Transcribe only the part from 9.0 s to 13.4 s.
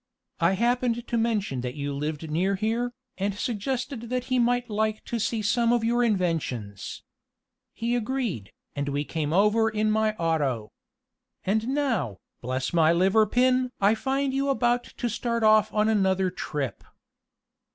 came over in my auto. And now, bless my liver